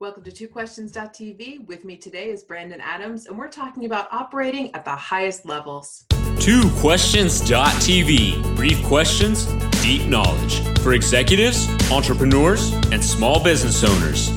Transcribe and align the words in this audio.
Welcome 0.00 0.24
to 0.24 0.30
TwoQuestions.tv. 0.30 1.66
With 1.66 1.84
me 1.84 1.98
today 1.98 2.30
is 2.30 2.42
Brandon 2.42 2.80
Adams, 2.80 3.26
and 3.26 3.36
we're 3.36 3.50
talking 3.50 3.84
about 3.84 4.10
operating 4.10 4.74
at 4.74 4.82
the 4.82 4.96
highest 4.96 5.44
levels. 5.44 6.06
TwoQuestions.tv. 6.08 8.56
Brief 8.56 8.82
questions, 8.84 9.44
deep 9.82 10.08
knowledge 10.08 10.60
for 10.78 10.94
executives, 10.94 11.68
entrepreneurs, 11.92 12.72
and 12.90 13.04
small 13.04 13.44
business 13.44 13.84
owners. 13.84 14.34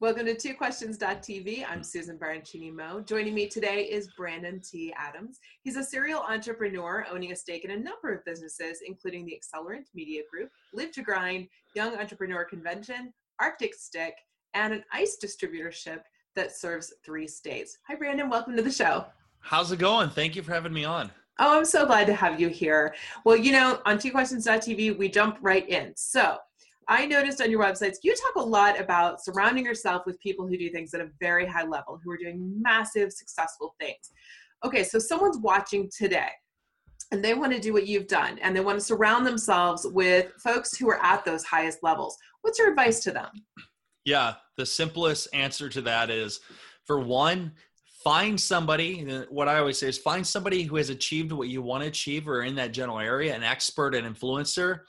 Welcome 0.00 0.26
to 0.26 0.34
TwoQuestions.tv. 0.34 1.64
I'm 1.70 1.84
Susan 1.84 2.18
Baroncini 2.18 2.74
Moe. 2.74 3.02
Joining 3.02 3.34
me 3.34 3.46
today 3.46 3.84
is 3.84 4.08
Brandon 4.16 4.60
T. 4.60 4.92
Adams. 4.98 5.38
He's 5.62 5.76
a 5.76 5.84
serial 5.84 6.22
entrepreneur 6.22 7.06
owning 7.08 7.30
a 7.30 7.36
stake 7.36 7.64
in 7.64 7.70
a 7.70 7.78
number 7.78 8.12
of 8.12 8.24
businesses, 8.24 8.80
including 8.84 9.26
the 9.26 9.40
Accelerant 9.40 9.84
Media 9.94 10.22
Group, 10.28 10.50
Live 10.72 10.90
to 10.90 11.02
Grind, 11.02 11.46
Young 11.76 11.96
Entrepreneur 11.96 12.44
Convention, 12.44 13.14
Arctic 13.40 13.74
Stick, 13.74 14.14
and 14.54 14.72
an 14.72 14.84
ice 14.92 15.16
distributorship 15.22 16.00
that 16.36 16.56
serves 16.56 16.92
three 17.04 17.26
states. 17.26 17.78
Hi, 17.88 17.94
Brandon. 17.94 18.28
Welcome 18.28 18.56
to 18.56 18.62
the 18.62 18.70
show. 18.70 19.06
How's 19.40 19.72
it 19.72 19.78
going? 19.78 20.10
Thank 20.10 20.36
you 20.36 20.42
for 20.42 20.52
having 20.52 20.72
me 20.72 20.84
on. 20.84 21.10
Oh, 21.38 21.58
I'm 21.58 21.64
so 21.64 21.84
glad 21.84 22.06
to 22.06 22.14
have 22.14 22.40
you 22.40 22.48
here. 22.48 22.94
Well, 23.24 23.36
you 23.36 23.52
know, 23.52 23.80
on 23.86 23.98
TwoQuestions.tv, 23.98 24.96
we 24.96 25.08
jump 25.08 25.38
right 25.42 25.68
in. 25.68 25.92
So, 25.96 26.38
I 26.86 27.06
noticed 27.06 27.40
on 27.40 27.50
your 27.50 27.62
websites, 27.62 27.96
you 28.02 28.14
talk 28.14 28.36
a 28.36 28.46
lot 28.46 28.78
about 28.78 29.24
surrounding 29.24 29.64
yourself 29.64 30.02
with 30.06 30.20
people 30.20 30.46
who 30.46 30.56
do 30.58 30.70
things 30.70 30.92
at 30.94 31.00
a 31.00 31.08
very 31.18 31.46
high 31.46 31.64
level, 31.64 31.98
who 32.02 32.10
are 32.10 32.16
doing 32.16 32.60
massive, 32.60 33.12
successful 33.12 33.74
things. 33.80 34.10
Okay, 34.64 34.84
so 34.84 34.98
someone's 34.98 35.38
watching 35.38 35.90
today 35.96 36.28
and 37.12 37.24
they 37.24 37.34
want 37.34 37.52
to 37.52 37.60
do 37.60 37.72
what 37.72 37.86
you've 37.86 38.08
done 38.08 38.38
and 38.40 38.56
they 38.56 38.60
want 38.60 38.78
to 38.78 38.84
surround 38.84 39.26
themselves 39.26 39.86
with 39.86 40.32
folks 40.38 40.76
who 40.76 40.88
are 40.88 41.02
at 41.02 41.24
those 41.24 41.44
highest 41.44 41.82
levels. 41.82 42.16
What's 42.42 42.58
your 42.58 42.70
advice 42.70 43.00
to 43.00 43.10
them? 43.10 43.30
Yeah, 44.04 44.34
the 44.56 44.66
simplest 44.66 45.28
answer 45.32 45.68
to 45.68 45.80
that 45.82 46.10
is 46.10 46.40
for 46.86 47.00
one, 47.00 47.52
find 48.02 48.38
somebody. 48.38 49.24
What 49.30 49.48
I 49.48 49.58
always 49.58 49.78
say 49.78 49.88
is 49.88 49.96
find 49.96 50.26
somebody 50.26 50.62
who 50.62 50.76
has 50.76 50.90
achieved 50.90 51.32
what 51.32 51.48
you 51.48 51.62
want 51.62 51.82
to 51.82 51.88
achieve 51.88 52.28
or 52.28 52.42
in 52.42 52.54
that 52.56 52.72
general 52.72 52.98
area, 52.98 53.34
an 53.34 53.42
expert, 53.42 53.94
an 53.94 54.04
influencer. 54.04 54.80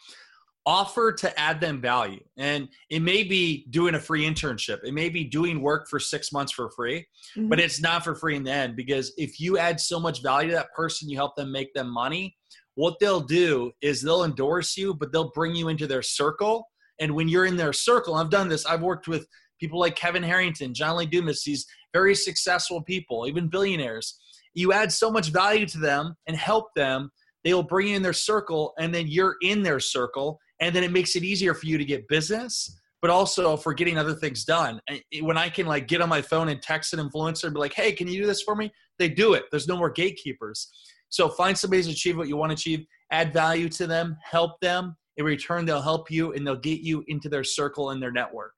Offer 0.66 1.14
to 1.14 1.40
add 1.40 1.62
them 1.62 1.80
value. 1.80 2.24
And 2.38 2.70
it 2.90 3.02
may 3.02 3.24
be 3.24 3.68
doing 3.70 3.96
a 3.96 4.00
free 4.00 4.26
internship, 4.26 4.80
it 4.84 4.94
may 4.94 5.10
be 5.10 5.24
doing 5.24 5.62
work 5.62 5.88
for 5.88 6.00
six 6.00 6.32
months 6.32 6.52
for 6.52 6.70
free, 6.72 7.06
mm-hmm. 7.38 7.50
but 7.50 7.60
it's 7.60 7.82
not 7.82 8.04
for 8.04 8.16
free 8.16 8.36
in 8.36 8.44
the 8.44 8.52
end 8.52 8.76
because 8.76 9.14
if 9.18 9.40
you 9.40 9.58
add 9.58 9.80
so 9.80 10.00
much 10.00 10.24
value 10.24 10.50
to 10.50 10.56
that 10.56 10.74
person, 10.76 11.10
you 11.10 11.18
help 11.18 11.36
them 11.36 11.52
make 11.52 11.74
them 11.74 11.90
money. 11.90 12.36
What 12.74 13.00
they'll 13.00 13.22
do 13.22 13.72
is 13.82 14.02
they'll 14.02 14.24
endorse 14.24 14.76
you, 14.76 14.94
but 14.94 15.12
they'll 15.12 15.32
bring 15.32 15.56
you 15.56 15.70
into 15.70 15.88
their 15.88 16.02
circle 16.02 16.68
and 17.00 17.14
when 17.14 17.28
you're 17.28 17.46
in 17.46 17.58
their 17.58 17.74
circle, 17.74 18.16
I've 18.16 18.30
done 18.30 18.50
this, 18.50 18.66
I've 18.66 18.82
worked 18.82 19.08
with 19.08 19.28
people 19.60 19.80
like 19.80 19.96
Kevin 19.96 20.24
Harrington, 20.24 20.74
John 20.74 20.98
Lee 20.98 21.06
Dumas, 21.06 21.44
these 21.44 21.66
very 21.94 22.16
successful 22.16 22.82
people, 22.82 23.28
even 23.28 23.48
billionaires. 23.48 24.20
You 24.54 24.74
add 24.74 24.92
so 24.92 25.12
much 25.12 25.30
value 25.30 25.66
to 25.68 25.78
them 25.78 26.16
and 26.28 26.38
help 26.38 26.68
them, 26.76 27.12
they'll 27.44 27.64
bring 27.64 27.88
you 27.90 27.96
in 27.96 28.02
their 28.02 28.14
circle, 28.14 28.74
and 28.80 28.94
then 28.94 29.08
you're 29.08 29.36
in 29.42 29.64
their 29.64 29.80
circle. 29.80 30.40
And 30.60 30.76
then 30.76 30.84
it 30.84 30.92
makes 30.92 31.16
it 31.16 31.24
easier 31.24 31.54
for 31.54 31.66
you 31.66 31.78
to 31.78 31.86
get 31.86 32.08
business, 32.08 32.80
but 33.02 33.12
also 33.12 33.58
for 33.58 33.74
getting 33.74 33.98
other 33.98 34.14
things 34.14 34.46
done. 34.46 34.80
When 35.22 35.38
I 35.38 35.50
can 35.50 35.66
like 35.66 35.88
get 35.88 36.02
on 36.02 36.10
my 36.10 36.22
phone 36.22 36.50
and 36.50 36.62
text 36.62 36.94
an 36.94 37.00
influencer 37.00 37.46
and 37.46 37.54
be 37.54 37.60
like, 37.60 37.74
hey, 37.74 37.92
can 37.92 38.08
you 38.08 38.22
do 38.22 38.28
this 38.28 38.42
for 38.42 38.56
me? 38.56 38.72
They 39.00 39.10
do 39.10 39.34
it. 39.34 39.44
There's 39.52 39.68
no 39.68 39.78
more 39.78 39.90
gatekeepers. 39.90 40.70
So 41.10 41.30
find 41.30 41.58
somebody 41.58 41.84
to 41.84 41.92
achieve 41.92 42.18
what 42.18 42.28
you 42.28 42.38
want 42.38 42.52
to 42.52 42.54
achieve, 42.54 42.86
add 43.12 43.34
value 43.34 43.70
to 43.70 43.88
them, 43.88 44.18
help 44.24 44.60
them, 44.62 44.96
in 45.18 45.26
return 45.26 45.66
they'll 45.66 45.82
help 45.82 46.12
you 46.12 46.34
and 46.34 46.46
they'll 46.46 46.56
get 46.56 46.82
you 46.82 47.04
into 47.08 47.30
their 47.30 47.44
circle 47.44 47.92
and 47.92 48.02
their 48.02 48.12
network 48.12 48.54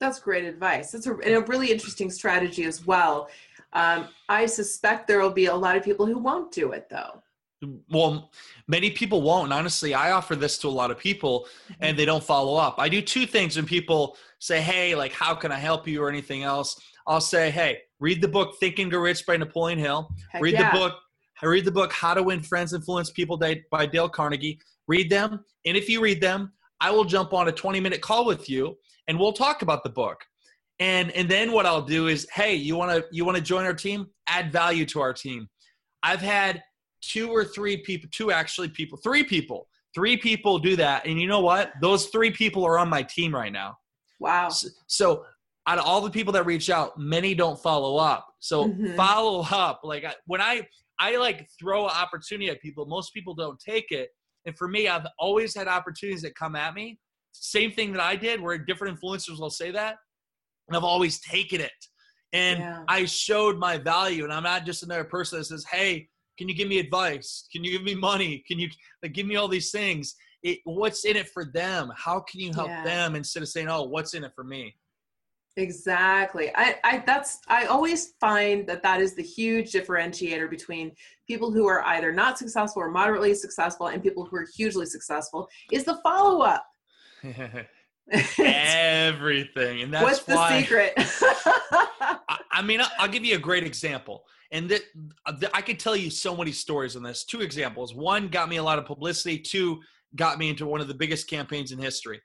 that's 0.00 0.18
great 0.18 0.44
advice 0.44 0.92
that's 0.92 1.06
a, 1.06 1.14
a 1.14 1.40
really 1.42 1.70
interesting 1.70 2.10
strategy 2.10 2.64
as 2.64 2.86
well 2.86 3.28
um, 3.72 4.08
i 4.28 4.46
suspect 4.46 5.06
there 5.06 5.20
will 5.20 5.30
be 5.30 5.46
a 5.46 5.54
lot 5.54 5.76
of 5.76 5.82
people 5.82 6.06
who 6.06 6.18
won't 6.18 6.52
do 6.52 6.72
it 6.72 6.88
though 6.90 7.22
well 7.90 8.30
many 8.68 8.90
people 8.90 9.22
won't 9.22 9.44
and 9.44 9.52
honestly 9.52 9.94
i 9.94 10.10
offer 10.10 10.36
this 10.36 10.58
to 10.58 10.68
a 10.68 10.70
lot 10.70 10.90
of 10.90 10.98
people 10.98 11.46
mm-hmm. 11.64 11.84
and 11.84 11.98
they 11.98 12.04
don't 12.04 12.24
follow 12.24 12.56
up 12.56 12.76
i 12.78 12.88
do 12.88 13.00
two 13.02 13.26
things 13.26 13.56
when 13.56 13.66
people 13.66 14.16
say 14.38 14.60
hey 14.60 14.94
like 14.94 15.12
how 15.12 15.34
can 15.34 15.52
i 15.52 15.58
help 15.58 15.86
you 15.86 16.02
or 16.02 16.08
anything 16.08 16.42
else 16.42 16.80
i'll 17.06 17.20
say 17.20 17.50
hey 17.50 17.78
read 18.00 18.20
the 18.20 18.28
book 18.28 18.56
think 18.60 18.78
and 18.78 18.90
grow 18.90 19.00
rich 19.00 19.24
by 19.26 19.36
napoleon 19.36 19.78
hill 19.78 20.08
Heck 20.30 20.42
read 20.42 20.54
yeah. 20.54 20.70
the 20.70 20.78
book 20.78 20.94
I 21.42 21.46
read 21.46 21.64
the 21.64 21.72
book 21.72 21.92
How 21.92 22.14
to 22.14 22.22
Win 22.22 22.42
Friends, 22.42 22.72
Influence 22.72 23.10
People 23.10 23.36
by 23.70 23.86
Dale 23.86 24.08
Carnegie 24.08 24.58
read 24.86 25.10
them. 25.10 25.44
And 25.66 25.76
if 25.76 25.88
you 25.88 26.00
read 26.00 26.20
them, 26.20 26.52
I 26.80 26.90
will 26.90 27.04
jump 27.04 27.32
on 27.32 27.48
a 27.48 27.52
20 27.52 27.80
minute 27.80 28.00
call 28.00 28.24
with 28.24 28.48
you 28.48 28.76
and 29.08 29.18
we'll 29.18 29.32
talk 29.32 29.62
about 29.62 29.82
the 29.84 29.90
book. 29.90 30.24
And 30.80 31.10
and 31.12 31.28
then 31.28 31.52
what 31.52 31.66
I'll 31.66 31.82
do 31.82 32.08
is, 32.08 32.26
hey, 32.32 32.54
you 32.54 32.76
want 32.76 32.90
to 32.90 33.04
you 33.12 33.24
want 33.24 33.36
to 33.36 33.42
join 33.42 33.64
our 33.64 33.74
team? 33.74 34.06
Add 34.28 34.52
value 34.52 34.84
to 34.86 35.00
our 35.00 35.12
team. 35.12 35.48
I've 36.02 36.20
had 36.20 36.62
two 37.08 37.30
or 37.30 37.44
three 37.44 37.78
people, 37.78 38.08
two 38.12 38.30
actually 38.32 38.68
people, 38.68 38.98
three 38.98 39.24
people, 39.24 39.68
three 39.94 40.16
people 40.16 40.58
do 40.58 40.76
that. 40.76 41.06
And 41.06 41.20
you 41.20 41.26
know 41.26 41.40
what? 41.40 41.72
Those 41.80 42.06
three 42.06 42.30
people 42.30 42.64
are 42.64 42.78
on 42.78 42.88
my 42.88 43.02
team 43.02 43.34
right 43.34 43.52
now. 43.52 43.76
Wow. 44.20 44.48
So, 44.48 44.68
so 44.86 45.24
out 45.66 45.78
of 45.78 45.84
all 45.84 46.00
the 46.00 46.10
people 46.10 46.32
that 46.34 46.46
reach 46.46 46.70
out, 46.70 46.98
many 46.98 47.34
don't 47.34 47.60
follow 47.60 47.96
up. 47.96 48.26
So 48.40 48.68
mm-hmm. 48.68 48.94
follow 48.96 49.46
up. 49.50 49.80
Like 49.82 50.04
when 50.26 50.40
I 50.40 50.66
I 50.98 51.16
like 51.16 51.48
throw 51.58 51.86
an 51.86 51.94
opportunity 51.94 52.50
at 52.50 52.60
people, 52.60 52.86
most 52.86 53.12
people 53.12 53.34
don't 53.34 53.58
take 53.58 53.90
it. 53.90 54.10
And 54.46 54.56
for 54.56 54.68
me, 54.68 54.88
I've 54.88 55.06
always 55.18 55.54
had 55.54 55.68
opportunities 55.68 56.22
that 56.22 56.34
come 56.34 56.54
at 56.54 56.74
me. 56.74 56.98
Same 57.32 57.72
thing 57.72 57.92
that 57.92 58.02
I 58.02 58.14
did, 58.14 58.40
where 58.40 58.56
different 58.58 59.00
influencers 59.00 59.40
will 59.40 59.50
say 59.50 59.70
that. 59.72 59.96
And 60.68 60.76
I've 60.76 60.84
always 60.84 61.20
taken 61.20 61.60
it. 61.60 61.72
And 62.32 62.60
yeah. 62.60 62.82
I 62.88 63.06
showed 63.06 63.58
my 63.58 63.78
value. 63.78 64.24
And 64.24 64.32
I'm 64.32 64.42
not 64.42 64.66
just 64.66 64.82
another 64.82 65.04
person 65.04 65.38
that 65.38 65.46
says, 65.46 65.64
hey, 65.64 66.08
can 66.36 66.48
you 66.48 66.54
give 66.54 66.68
me 66.68 66.78
advice? 66.78 67.46
Can 67.52 67.64
you 67.64 67.70
give 67.72 67.82
me 67.82 67.94
money? 67.94 68.42
Can 68.46 68.58
you 68.58 68.68
like 69.02 69.12
give 69.12 69.26
me 69.26 69.36
all 69.36 69.48
these 69.48 69.70
things? 69.70 70.14
It, 70.42 70.58
what's 70.64 71.04
in 71.04 71.16
it 71.16 71.28
for 71.28 71.44
them? 71.44 71.92
How 71.96 72.20
can 72.20 72.40
you 72.40 72.52
help 72.52 72.68
yeah. 72.68 72.84
them 72.84 73.14
instead 73.14 73.42
of 73.42 73.48
saying, 73.48 73.68
oh, 73.68 73.84
what's 73.84 74.14
in 74.14 74.24
it 74.24 74.32
for 74.34 74.44
me? 74.44 74.74
Exactly. 75.56 76.50
I, 76.56 76.76
I 76.82 77.02
that's 77.06 77.38
I 77.46 77.66
always 77.66 78.14
find 78.20 78.66
that 78.66 78.82
that 78.82 79.00
is 79.00 79.14
the 79.14 79.22
huge 79.22 79.70
differentiator 79.70 80.50
between 80.50 80.92
people 81.28 81.52
who 81.52 81.68
are 81.68 81.84
either 81.84 82.12
not 82.12 82.38
successful 82.38 82.82
or 82.82 82.90
moderately 82.90 83.34
successful 83.34 83.86
and 83.86 84.02
people 84.02 84.24
who 84.24 84.36
are 84.36 84.46
hugely 84.56 84.86
successful 84.86 85.48
is 85.70 85.84
the 85.84 85.96
follow 86.02 86.42
up. 86.42 86.66
Everything, 88.38 89.82
and 89.82 89.94
that's 89.94 90.04
what's 90.04 90.26
why, 90.26 90.56
the 90.56 90.60
secret. 90.60 90.92
I, 90.98 92.38
I, 92.52 92.62
mean, 92.62 92.80
I'll 92.98 93.08
give 93.08 93.24
you 93.24 93.36
a 93.36 93.38
great 93.38 93.64
example, 93.64 94.24
and 94.54 94.70
that 94.70 94.82
I 95.52 95.60
could 95.60 95.80
tell 95.80 95.96
you 95.96 96.10
so 96.10 96.36
many 96.36 96.52
stories 96.52 96.94
on 96.94 97.02
this. 97.02 97.24
Two 97.24 97.40
examples. 97.40 97.92
One 97.92 98.28
got 98.28 98.48
me 98.48 98.56
a 98.56 98.62
lot 98.62 98.78
of 98.78 98.86
publicity. 98.86 99.36
Two 99.36 99.80
got 100.14 100.38
me 100.38 100.48
into 100.48 100.64
one 100.64 100.80
of 100.80 100.86
the 100.86 100.94
biggest 100.94 101.28
campaigns 101.28 101.72
in 101.72 101.78
history. 101.78 102.22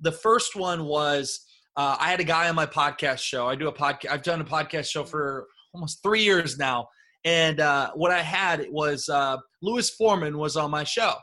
The 0.00 0.12
first 0.12 0.54
one 0.54 0.84
was 0.84 1.44
uh, 1.76 1.96
I 1.98 2.08
had 2.08 2.20
a 2.20 2.24
guy 2.24 2.48
on 2.48 2.54
my 2.54 2.66
podcast 2.66 3.18
show. 3.18 3.48
I 3.48 3.56
do 3.56 3.66
a 3.66 3.72
podcast. 3.72 4.10
I've 4.10 4.22
done 4.22 4.40
a 4.40 4.44
podcast 4.44 4.90
show 4.90 5.02
for 5.02 5.48
almost 5.74 6.04
three 6.04 6.22
years 6.22 6.56
now. 6.56 6.86
And 7.24 7.58
uh, 7.58 7.90
what 7.94 8.12
I 8.12 8.22
had 8.22 8.64
was 8.70 9.08
uh, 9.08 9.38
Louis 9.60 9.90
Foreman 9.90 10.38
was 10.38 10.56
on 10.56 10.70
my 10.70 10.84
show, 10.84 11.14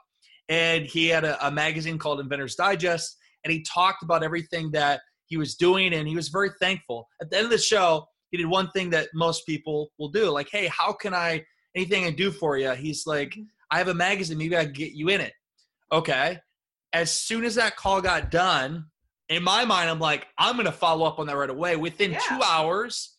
and 0.49 0.85
he 0.85 1.07
had 1.07 1.23
a, 1.25 1.47
a, 1.47 1.51
magazine 1.51 1.97
called 1.97 2.21
Inventors 2.21 2.55
Digest, 2.55 3.17
and 3.43 3.51
he 3.51 3.63
talked 3.63 4.01
about 4.03 4.23
everything 4.23 4.71
that 4.71 5.01
he 5.25 5.35
was 5.35 5.55
doing, 5.55 5.93
and 5.93 6.07
he 6.07 6.15
was 6.15 6.29
very 6.29 6.51
thankful. 6.61 7.07
At 7.21 7.29
the 7.29 7.37
end 7.37 7.45
of 7.45 7.51
the 7.51 7.57
show, 7.57 8.05
he 8.31 8.37
did 8.37 8.47
one 8.47 8.69
thing 8.71 8.89
that 8.91 9.09
most 9.13 9.45
people 9.45 9.91
will 9.97 10.09
do, 10.09 10.29
like, 10.29 10.49
"Hey, 10.51 10.67
how 10.67 10.93
can 10.93 11.13
I 11.13 11.43
anything 11.75 12.05
I 12.05 12.11
do 12.11 12.31
for 12.31 12.57
you?" 12.57 12.71
He's 12.71 13.05
like, 13.05 13.29
mm-hmm. 13.31 13.43
"I 13.71 13.77
have 13.77 13.87
a 13.87 13.93
magazine. 13.93 14.37
Maybe 14.37 14.57
I 14.57 14.65
can 14.65 14.73
get 14.73 14.93
you 14.93 15.09
in 15.09 15.21
it." 15.21 15.33
Okay. 15.91 16.39
As 16.93 17.11
soon 17.11 17.45
as 17.45 17.55
that 17.55 17.75
call 17.75 18.01
got 18.01 18.31
done, 18.31 18.85
in 19.29 19.43
my 19.43 19.63
mind, 19.63 19.89
I'm 19.89 19.99
like, 19.99 20.27
I'm 20.37 20.55
going 20.55 20.65
to 20.65 20.71
follow 20.71 21.05
up 21.05 21.19
on 21.19 21.27
that 21.27 21.37
right 21.37 21.49
away. 21.49 21.75
Within 21.75 22.11
yeah. 22.11 22.19
two 22.27 22.39
hours, 22.43 23.15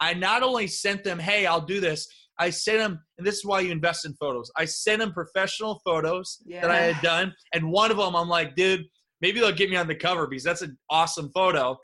I 0.00 0.14
not 0.14 0.42
only 0.42 0.66
sent 0.66 1.04
them, 1.04 1.18
hey, 1.18 1.46
I'll 1.46 1.60
do 1.60 1.80
this. 1.80 2.08
I 2.38 2.50
sent 2.50 2.78
them, 2.78 2.98
and 3.18 3.26
this 3.26 3.36
is 3.36 3.44
why 3.44 3.60
you 3.60 3.70
invest 3.70 4.04
in 4.04 4.14
photos. 4.14 4.50
I 4.56 4.64
sent 4.64 4.98
them 4.98 5.12
professional 5.12 5.80
photos 5.84 6.38
yeah. 6.44 6.62
that 6.62 6.70
I 6.70 6.78
had 6.78 7.00
done. 7.02 7.32
And 7.54 7.70
one 7.70 7.92
of 7.92 7.96
them, 7.96 8.16
I'm 8.16 8.28
like, 8.28 8.56
dude, 8.56 8.84
maybe 9.22 9.40
they'll 9.40 9.52
get 9.52 9.70
me 9.70 9.76
on 9.76 9.86
the 9.86 9.94
cover 9.94 10.26
because 10.26 10.44
that's 10.44 10.62
an 10.62 10.76
awesome 10.90 11.30
photo. 11.32 11.78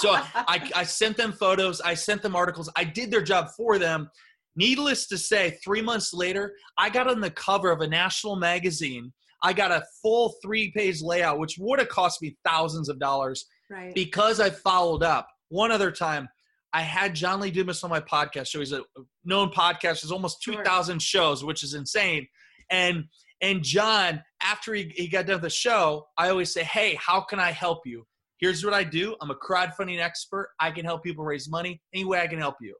so 0.00 0.12
I, 0.34 0.70
I 0.74 0.84
sent 0.84 1.18
them 1.18 1.32
photos, 1.32 1.82
I 1.82 1.92
sent 1.94 2.22
them 2.22 2.34
articles, 2.34 2.70
I 2.76 2.84
did 2.84 3.10
their 3.10 3.22
job 3.22 3.48
for 3.56 3.78
them. 3.78 4.08
Needless 4.56 5.06
to 5.08 5.18
say, 5.18 5.58
three 5.62 5.82
months 5.82 6.12
later, 6.12 6.54
I 6.78 6.88
got 6.90 7.08
on 7.08 7.20
the 7.20 7.30
cover 7.30 7.70
of 7.70 7.80
a 7.80 7.86
national 7.86 8.36
magazine 8.36 9.12
I 9.42 9.52
got 9.52 9.70
a 9.70 9.84
full 10.02 10.34
three 10.42 10.70
page 10.72 11.02
layout, 11.02 11.38
which 11.38 11.56
would 11.58 11.78
have 11.78 11.88
cost 11.88 12.20
me 12.22 12.36
thousands 12.44 12.88
of 12.88 12.98
dollars 12.98 13.46
right. 13.70 13.94
because 13.94 14.40
I 14.40 14.50
followed 14.50 15.02
up. 15.02 15.28
One 15.48 15.72
other 15.72 15.90
time, 15.90 16.28
I 16.72 16.82
had 16.82 17.14
John 17.14 17.40
Lee 17.40 17.50
Dumas 17.50 17.82
on 17.82 17.90
my 17.90 18.00
podcast 18.00 18.48
show. 18.48 18.60
He's 18.60 18.72
a 18.72 18.82
known 19.24 19.50
podcast. 19.50 20.02
There's 20.02 20.12
almost 20.12 20.42
2,000 20.42 21.02
shows, 21.02 21.44
which 21.44 21.64
is 21.64 21.74
insane. 21.74 22.26
And 22.70 23.04
and 23.40 23.62
John, 23.62 24.22
after 24.42 24.74
he, 24.74 24.92
he 24.94 25.08
got 25.08 25.26
done 25.26 25.36
with 25.36 25.42
the 25.42 25.50
show, 25.50 26.06
I 26.16 26.30
always 26.30 26.52
say, 26.52 26.64
Hey, 26.64 26.96
how 26.96 27.20
can 27.20 27.38
I 27.38 27.50
help 27.50 27.86
you? 27.86 28.06
Here's 28.38 28.64
what 28.64 28.72
I 28.72 28.84
do. 28.84 29.16
I'm 29.20 29.30
a 29.30 29.34
crowdfunding 29.34 30.00
expert. 30.00 30.50
I 30.58 30.70
can 30.70 30.84
help 30.84 31.02
people 31.02 31.24
raise 31.24 31.48
money 31.48 31.80
any 31.92 32.04
way 32.04 32.20
I 32.20 32.26
can 32.26 32.38
help 32.38 32.56
you. 32.60 32.74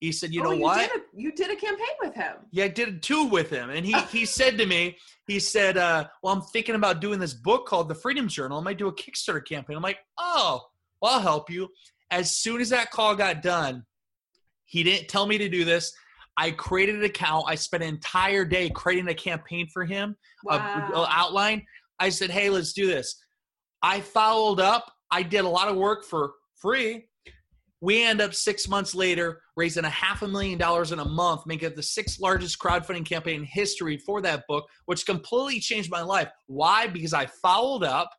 He 0.00 0.12
said, 0.12 0.34
"You 0.34 0.42
oh, 0.42 0.44
know 0.44 0.52
you 0.52 0.62
what? 0.62 0.90
Did 0.92 1.00
a, 1.00 1.04
you 1.14 1.32
did 1.32 1.50
a 1.50 1.56
campaign 1.56 1.86
with 2.02 2.14
him. 2.14 2.36
Yeah, 2.50 2.64
I 2.64 2.68
did 2.68 3.02
two 3.02 3.24
with 3.24 3.48
him, 3.48 3.70
and 3.70 3.86
he 3.86 3.92
he 4.10 4.26
said 4.26 4.58
to 4.58 4.66
me, 4.66 4.96
he 5.26 5.38
said, 5.38 5.78
uh, 5.78 6.06
"Well, 6.22 6.34
I'm 6.34 6.42
thinking 6.42 6.74
about 6.74 7.00
doing 7.00 7.18
this 7.18 7.32
book 7.32 7.66
called 7.66 7.88
The 7.88 7.94
Freedom 7.94 8.28
Journal. 8.28 8.58
I 8.58 8.62
might 8.62 8.78
do 8.78 8.88
a 8.88 8.94
Kickstarter 8.94 9.44
campaign." 9.46 9.76
I'm 9.76 9.82
like, 9.82 9.98
"Oh, 10.18 10.60
well, 11.00 11.12
I'll 11.14 11.20
help 11.20 11.50
you." 11.50 11.68
As 12.10 12.36
soon 12.36 12.60
as 12.60 12.68
that 12.70 12.90
call 12.90 13.16
got 13.16 13.42
done, 13.42 13.84
he 14.66 14.82
didn't 14.82 15.08
tell 15.08 15.26
me 15.26 15.38
to 15.38 15.48
do 15.48 15.64
this. 15.64 15.92
I 16.36 16.50
created 16.50 16.96
an 16.96 17.04
account. 17.04 17.44
I 17.48 17.54
spent 17.54 17.82
an 17.82 17.88
entire 17.88 18.44
day 18.44 18.70
creating 18.70 19.08
a 19.08 19.14
campaign 19.14 19.68
for 19.72 19.84
him, 19.84 20.16
Wow. 20.44 20.90
a, 20.92 20.98
a 20.98 21.08
outline. 21.10 21.64
I 21.98 22.10
said, 22.10 22.30
"Hey, 22.30 22.50
let's 22.50 22.72
do 22.72 22.86
this." 22.86 23.16
I 23.82 24.00
followed 24.00 24.60
up. 24.60 24.92
I 25.10 25.22
did 25.22 25.44
a 25.44 25.48
lot 25.48 25.68
of 25.68 25.76
work 25.76 26.04
for 26.04 26.32
free. 26.56 27.08
We 27.80 28.02
end 28.02 28.20
up 28.20 28.34
six 28.34 28.68
months 28.68 28.94
later 28.94 29.42
raising 29.56 29.84
a 29.84 29.90
half 29.90 30.22
a 30.22 30.28
million 30.28 30.58
dollars 30.58 30.92
in 30.92 30.98
a 30.98 31.04
month, 31.04 31.42
making 31.46 31.68
it 31.68 31.76
the 31.76 31.82
sixth 31.82 32.20
largest 32.20 32.58
crowdfunding 32.58 33.04
campaign 33.04 33.40
in 33.40 33.44
history 33.44 33.98
for 33.98 34.20
that 34.22 34.44
book, 34.48 34.66
which 34.86 35.06
completely 35.06 35.60
changed 35.60 35.90
my 35.90 36.00
life. 36.02 36.28
Why? 36.46 36.86
Because 36.86 37.12
I 37.12 37.26
followed 37.26 37.84
up 37.84 38.10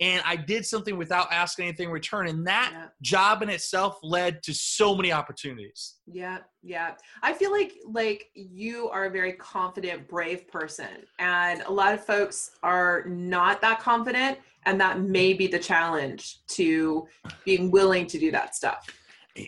and 0.00 0.22
I 0.24 0.36
did 0.36 0.64
something 0.64 0.96
without 0.96 1.32
asking 1.32 1.66
anything 1.66 1.86
in 1.88 1.92
return. 1.92 2.28
And 2.28 2.46
that 2.46 2.70
Yeah. 2.72 2.88
job 3.02 3.42
in 3.42 3.48
itself 3.48 3.98
led 4.02 4.42
to 4.44 4.54
so 4.54 4.94
many 4.94 5.12
opportunities. 5.12 5.96
Yeah, 6.06 6.38
yeah. 6.62 6.94
I 7.22 7.32
feel 7.34 7.50
like 7.50 7.74
like 7.84 8.30
you 8.34 8.88
are 8.90 9.06
a 9.06 9.10
very 9.10 9.32
confident, 9.34 10.08
brave 10.08 10.46
person, 10.48 11.04
and 11.18 11.62
a 11.62 11.70
lot 11.72 11.94
of 11.94 12.04
folks 12.04 12.52
are 12.62 13.04
not 13.06 13.60
that 13.62 13.80
confident, 13.80 14.38
and 14.66 14.80
that 14.80 15.00
may 15.00 15.32
be 15.32 15.46
the 15.46 15.58
challenge 15.58 16.40
to 16.48 17.06
being 17.44 17.70
willing 17.70 18.06
to 18.06 18.18
do 18.18 18.30
that 18.30 18.54
stuff. 18.54 18.86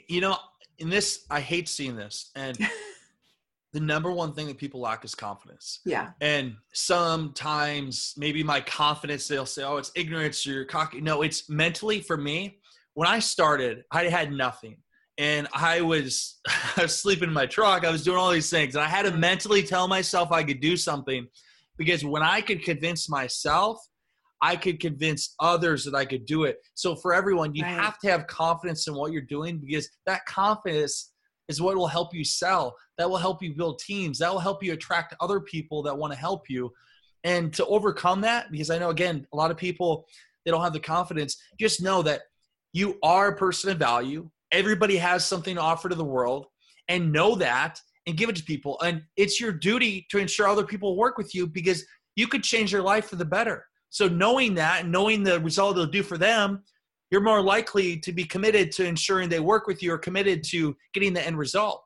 You 0.09 0.21
know, 0.21 0.37
in 0.79 0.89
this, 0.89 1.27
I 1.31 1.41
hate 1.41 1.69
seeing 1.69 1.95
this. 1.97 2.31
And 2.35 2.59
the 3.73 3.81
number 3.81 4.11
one 4.11 4.33
thing 4.33 4.47
that 4.49 4.59
people 4.59 4.81
lack 4.81 5.05
is 5.05 5.15
confidence. 5.15 5.81
Yeah, 5.85 6.11
And 6.21 6.57
sometimes 6.73 8.15
maybe 8.17 8.43
my 8.43 8.61
confidence, 8.61 9.29
they'll 9.29 9.47
say, 9.47 9.63
oh, 9.63 9.77
it's 9.77 9.93
ignorance 9.95 10.45
you're 10.45 10.65
cocky. 10.65 11.01
No, 11.01 11.23
it's 11.23 11.49
mentally 11.49 12.01
for 12.01 12.17
me. 12.17 12.59
When 12.95 13.09
I 13.09 13.19
started, 13.21 13.85
I 13.91 14.05
had 14.05 14.33
nothing. 14.33 14.79
And 15.19 15.47
I 15.53 15.83
was, 15.83 16.41
I 16.77 16.83
was 16.83 16.99
sleeping 17.01 17.29
in 17.29 17.35
my 17.35 17.47
truck. 17.47 17.85
I 17.85 17.91
was 17.91 18.03
doing 18.03 18.19
all 18.19 18.31
these 18.31 18.51
things. 18.51 18.75
And 18.75 18.83
I 18.85 18.89
had 18.89 19.05
to 19.05 19.17
mentally 19.17 19.63
tell 19.63 19.87
myself 19.87 20.33
I 20.33 20.43
could 20.43 20.61
do 20.61 20.77
something 20.77 21.27
because 21.79 22.05
when 22.05 22.23
I 22.23 22.41
could 22.41 22.65
convince 22.65 23.09
myself, 23.09 23.79
I 24.43 24.57
could 24.57 24.81
convince 24.81 25.35
others 25.39 25.85
that 25.85 25.95
I 25.95 26.07
could 26.07 26.25
do 26.25 26.45
it. 26.45 26.59
So 26.75 26.97
for 26.97 27.13
everyone, 27.13 27.55
you 27.55 27.63
Right. 27.63 27.73
have 27.75 27.99
to 28.01 28.11
have 28.11 28.27
confidence 28.27 28.89
in 28.89 28.95
what 28.95 29.13
you're 29.13 29.21
doing 29.23 29.59
because 29.59 29.89
that 30.07 30.25
confidence 30.27 31.10
is 31.51 31.61
what 31.61 31.77
will 31.77 31.89
help 31.89 32.15
you 32.15 32.25
sell. 32.25 32.77
That 32.97 33.11
will 33.11 33.17
help 33.19 33.43
you 33.43 33.55
build 33.55 33.81
teams. 33.81 34.19
That 34.19 34.33
will 34.33 34.39
help 34.39 34.63
you 34.63 34.73
attract 34.73 35.15
other 35.21 35.41
people 35.41 35.83
that 35.83 35.99
want 35.99 36.13
to 36.13 36.19
help 36.19 36.49
you. 36.49 36.73
And 37.25 37.53
to 37.55 37.67
overcome 37.67 38.21
that, 38.23 38.51
because 38.51 38.71
I 38.71 38.79
know 38.79 38.91
again, 38.91 39.27
a 39.33 39.37
lot 39.37 39.51
of 39.51 39.57
people 39.57 40.07
they 40.45 40.51
don't 40.51 40.63
have 40.63 40.73
the 40.73 40.81
confidence. 40.81 41.37
Just 41.59 41.83
know 41.83 42.01
that 42.03 42.23
you 42.73 42.99
are 43.03 43.29
a 43.29 43.37
person 43.37 43.71
of 43.71 43.79
value. 43.79 44.31
Everybody 44.53 44.97
has 44.97 45.25
something 45.25 45.57
to 45.57 45.61
offer 45.61 45.89
to 45.89 45.95
the 45.95 46.05
world, 46.05 46.47
and 46.89 47.13
know 47.13 47.35
that 47.35 47.79
and 48.07 48.17
give 48.17 48.31
it 48.31 48.37
to 48.37 48.45
people. 48.45 48.81
And 48.81 49.03
it's 49.17 49.41
your 49.41 49.53
duty 49.53 50.07
to 50.11 50.19
ensure 50.19 50.49
other 50.49 50.65
people 50.65 50.97
work 50.97 51.19
with 51.19 51.35
you 51.35 51.47
because 51.47 51.85
you 52.17 52.27
could 52.27 52.43
change 52.43 52.73
their 52.73 52.83
life 52.83 53.07
for 53.07 53.17
the 53.17 53.25
better. 53.25 53.67
So 53.91 54.09
knowing 54.09 54.55
that 54.55 54.83
and 54.83 54.93
knowing 54.93 55.23
the 55.23 55.41
result 55.41 55.77
it'll 55.77 55.87
do 55.87 56.03
for 56.03 56.17
them, 56.17 56.63
you're 57.11 57.21
more 57.21 57.43
likely 57.43 57.97
to 57.99 58.13
be 58.13 58.25
committed 58.25 58.73
to 58.73 58.85
ensuring 58.85 59.29
they 59.29 59.41
work 59.41 59.67
with 59.67 59.83
you 59.83 59.93
or 59.93 59.99
committed 59.99 60.43
to 60.45 60.77
getting 60.95 61.13
the 61.13 61.27
end 61.27 61.39
result. 61.39 61.85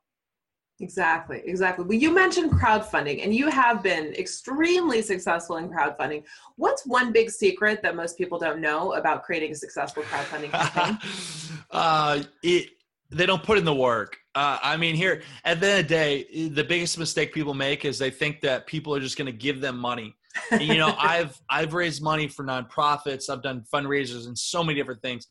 exactly, 0.80 1.40
exactly. 1.44 1.84
Well, 1.84 1.98
you 1.98 2.12
mentioned 2.12 2.50
crowdfunding, 2.50 3.22
and 3.24 3.34
you 3.34 3.48
have 3.48 3.82
been 3.82 4.12
extremely 4.14 5.02
successful 5.02 5.56
in 5.56 5.68
crowdfunding. 5.70 6.24
What's 6.56 6.84
one 6.84 7.12
big 7.12 7.30
secret 7.30 7.80
that 7.82 7.96
most 7.96 8.18
people 8.18 8.38
don't 8.38 8.60
know 8.60 8.94
about 8.94 9.22
creating 9.22 9.52
a 9.52 9.54
successful 9.54 10.02
crowdfunding 10.04 10.50
campaign? 10.50 10.98
uh, 11.70 12.22
it 12.42 12.70
they 13.10 13.26
don't 13.26 13.42
put 13.42 13.58
in 13.58 13.64
the 13.64 13.74
work. 13.74 14.16
Uh, 14.34 14.58
I 14.62 14.76
mean, 14.76 14.96
here 14.96 15.22
at 15.44 15.60
the 15.60 15.66
end 15.68 15.80
of 15.80 15.88
the 15.88 15.94
day, 15.94 16.48
the 16.48 16.64
biggest 16.64 16.98
mistake 16.98 17.32
people 17.32 17.54
make 17.54 17.84
is 17.84 17.98
they 17.98 18.10
think 18.10 18.40
that 18.40 18.66
people 18.66 18.94
are 18.94 19.00
just 19.00 19.16
going 19.16 19.26
to 19.26 19.32
give 19.32 19.60
them 19.60 19.78
money. 19.78 20.16
And, 20.50 20.62
you 20.62 20.78
know, 20.78 20.94
I've 20.98 21.40
I've 21.48 21.74
raised 21.74 22.02
money 22.02 22.28
for 22.28 22.44
nonprofits. 22.44 23.30
I've 23.30 23.42
done 23.42 23.64
fundraisers 23.72 24.26
and 24.26 24.36
so 24.36 24.62
many 24.64 24.78
different 24.78 25.02
things. 25.02 25.26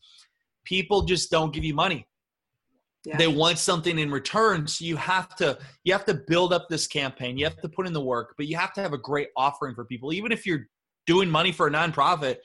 People 0.64 1.02
just 1.02 1.30
don't 1.30 1.52
give 1.52 1.64
you 1.64 1.74
money. 1.74 2.06
Yeah. 3.04 3.18
They 3.18 3.26
want 3.26 3.58
something 3.58 3.98
in 3.98 4.10
return. 4.10 4.66
So 4.66 4.84
you 4.84 4.96
have 4.96 5.36
to 5.36 5.58
you 5.84 5.92
have 5.92 6.06
to 6.06 6.14
build 6.14 6.52
up 6.52 6.68
this 6.68 6.86
campaign. 6.86 7.36
You 7.36 7.44
have 7.44 7.60
to 7.60 7.68
put 7.68 7.86
in 7.86 7.92
the 7.92 8.00
work, 8.00 8.34
but 8.36 8.46
you 8.46 8.56
have 8.56 8.72
to 8.74 8.80
have 8.80 8.94
a 8.94 8.98
great 8.98 9.28
offering 9.36 9.74
for 9.74 9.84
people. 9.84 10.12
Even 10.12 10.32
if 10.32 10.46
you're 10.46 10.68
doing 11.06 11.28
money 11.28 11.52
for 11.52 11.66
a 11.66 11.70
nonprofit, 11.70 12.36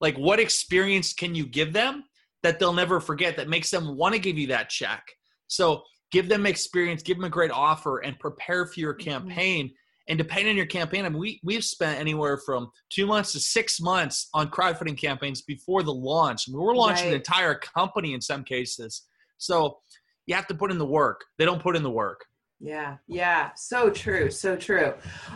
like 0.00 0.16
what 0.16 0.40
experience 0.40 1.12
can 1.12 1.34
you 1.34 1.46
give 1.46 1.72
them 1.74 2.04
that 2.42 2.58
they'll 2.58 2.72
never 2.72 2.98
forget 2.98 3.36
that 3.36 3.48
makes 3.48 3.70
them 3.70 3.96
want 3.96 4.14
to 4.14 4.18
give 4.18 4.38
you 4.38 4.46
that 4.46 4.70
check? 4.70 5.04
So 5.48 5.82
give 6.12 6.28
them 6.30 6.46
experience, 6.46 7.02
give 7.02 7.18
them 7.18 7.24
a 7.24 7.30
great 7.30 7.50
offer, 7.50 7.98
and 7.98 8.18
prepare 8.18 8.66
for 8.66 8.80
your 8.80 8.94
Mhm. 8.94 9.04
campaign. 9.04 9.74
And 10.08 10.18
depending 10.18 10.50
on 10.50 10.56
your 10.56 10.66
campaign, 10.66 11.04
I 11.04 11.08
mean, 11.08 11.18
we 11.18 11.40
we've 11.42 11.64
spent 11.64 11.98
anywhere 11.98 12.38
from 12.38 12.70
two 12.90 13.06
months 13.06 13.32
to 13.32 13.40
six 13.40 13.80
months 13.80 14.28
on 14.34 14.50
crowdfunding 14.50 14.98
campaigns 14.98 15.42
before 15.42 15.82
the 15.82 15.92
launch. 15.92 16.44
I 16.48 16.52
mean, 16.52 16.60
we're 16.60 16.76
launching 16.76 17.08
an 17.08 17.14
entire 17.14 17.54
company 17.54 18.14
in 18.14 18.20
some 18.20 18.44
cases. 18.44 19.02
So 19.38 19.78
you 20.26 20.34
have 20.34 20.46
to 20.48 20.54
put 20.54 20.70
in 20.70 20.78
the 20.78 20.86
work. 20.86 21.24
They 21.38 21.44
don't 21.44 21.62
put 21.62 21.76
in 21.76 21.82
the 21.82 21.90
work. 21.90 22.24
Yeah, 22.58 22.96
yeah, 23.06 23.50
so 23.54 23.90
true, 23.90 24.30
so 24.30 24.56
true. 24.56 24.94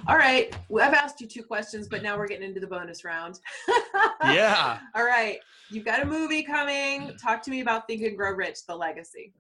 All 0.09 0.17
right, 0.17 0.57
well, 0.71 0.89
I've 0.89 0.95
asked 0.95 1.21
you 1.21 1.27
two 1.27 1.43
questions, 1.43 1.87
but 1.87 2.03
now 2.03 2.17
we're 2.17 2.27
getting 2.27 2.49
into 2.49 2.61
the 2.61 2.67
bonus 2.67 3.05
round. 3.05 3.41
Yeah. 4.23 4.79
All 4.95 5.05
right, 5.05 5.39
you've 5.71 5.87
got 5.87 6.03
a 6.03 6.05
movie 6.05 6.43
coming. 6.43 7.17
Talk 7.17 7.43
to 7.43 7.51
me 7.51 7.61
about 7.61 7.87
Think 7.87 8.03
and 8.03 8.17
Grow 8.17 8.33
Rich: 8.33 8.67
The 8.69 8.77
Legacy. 8.77 9.33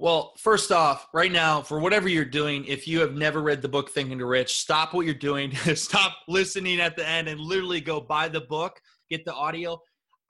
Well, 0.00 0.32
first 0.38 0.72
off, 0.72 1.06
right 1.14 1.30
now, 1.30 1.62
for 1.62 1.78
whatever 1.78 2.08
you're 2.08 2.24
doing, 2.24 2.64
if 2.64 2.88
you 2.88 3.00
have 3.00 3.14
never 3.14 3.40
read 3.40 3.62
the 3.62 3.68
book 3.68 3.90
Thinking 3.90 4.18
to 4.18 4.26
Rich, 4.26 4.58
stop 4.58 4.92
what 4.92 5.06
you're 5.06 5.14
doing, 5.14 5.54
stop 5.74 6.16
listening 6.26 6.80
at 6.80 6.96
the 6.96 7.08
end, 7.08 7.28
and 7.28 7.38
literally 7.38 7.80
go 7.80 8.00
buy 8.00 8.28
the 8.28 8.40
book, 8.40 8.80
get 9.08 9.24
the 9.24 9.32
audio. 9.32 9.80